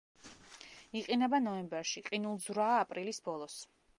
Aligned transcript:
იყინება 1.01 1.41
ნოემბერში, 1.49 2.03
ყინულძვრაა 2.09 2.81
აპრილის 2.87 3.23
ბოლოს. 3.31 3.63